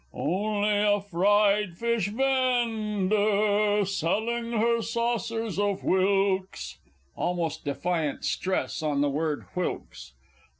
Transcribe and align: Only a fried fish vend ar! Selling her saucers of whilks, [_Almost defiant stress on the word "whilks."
Only 0.15 0.79
a 0.81 0.99
fried 0.99 1.77
fish 1.77 2.07
vend 2.07 3.13
ar! 3.13 3.85
Selling 3.85 4.51
her 4.53 4.81
saucers 4.81 5.59
of 5.59 5.83
whilks, 5.83 6.79
[_Almost 7.15 7.63
defiant 7.65 8.25
stress 8.25 8.81
on 8.81 9.01
the 9.01 9.11
word 9.11 9.43
"whilks." 9.53 10.13